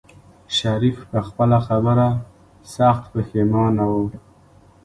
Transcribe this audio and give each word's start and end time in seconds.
شريف 0.57 0.97
په 1.11 1.19
خپله 1.27 1.57
خبره 1.67 2.07
سخت 2.75 3.03
پښېمانه 3.13 3.83
و. 3.91 3.93